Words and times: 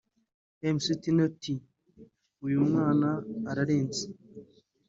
Mc 0.75 0.85
Tino 1.01 1.19
ati 1.29 1.53
“Uyu 2.45 2.59
mwana 2.67 3.09
ararenze 3.49 4.03